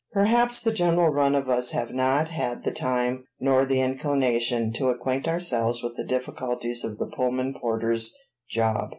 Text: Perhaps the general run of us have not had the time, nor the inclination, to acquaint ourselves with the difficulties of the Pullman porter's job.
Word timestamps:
Perhaps 0.13 0.61
the 0.61 0.71
general 0.73 1.09
run 1.13 1.35
of 1.35 1.47
us 1.47 1.69
have 1.73 1.93
not 1.93 2.29
had 2.31 2.63
the 2.63 2.71
time, 2.71 3.25
nor 3.39 3.65
the 3.65 3.81
inclination, 3.81 4.73
to 4.73 4.89
acquaint 4.89 5.27
ourselves 5.27 5.83
with 5.83 5.95
the 5.95 6.03
difficulties 6.07 6.83
of 6.83 6.97
the 6.97 7.05
Pullman 7.15 7.53
porter's 7.61 8.11
job. 8.49 8.89